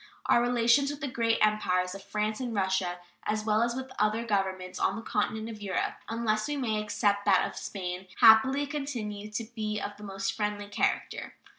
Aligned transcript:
Our 0.25 0.41
relations 0.41 0.89
with 0.89 0.99
the 0.99 1.07
great 1.07 1.37
Empires 1.45 1.93
of 1.93 2.03
France 2.03 2.39
and 2.39 2.55
Russia, 2.55 2.97
as 3.27 3.45
well 3.45 3.61
as 3.61 3.75
with 3.75 3.91
all 3.99 4.07
other 4.09 4.25
governments 4.25 4.79
on 4.79 4.95
the 4.95 5.03
continent 5.03 5.47
of 5.47 5.61
Europe, 5.61 5.93
unless 6.09 6.47
we 6.47 6.57
may 6.57 6.81
except 6.81 7.23
that 7.25 7.45
of 7.47 7.55
Spain, 7.55 8.07
happily 8.19 8.65
continue 8.65 9.29
to 9.29 9.43
be 9.53 9.79
of 9.79 9.95
the 9.97 10.03
most 10.03 10.33
friendly 10.33 10.69
character. 10.69 11.35